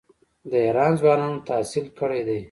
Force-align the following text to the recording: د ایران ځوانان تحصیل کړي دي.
د 0.49 0.51
ایران 0.65 0.91
ځوانان 0.99 1.33
تحصیل 1.49 1.85
کړي 1.99 2.21
دي. 2.27 2.39